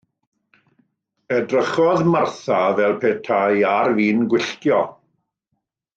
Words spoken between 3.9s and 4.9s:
fin gwylltio.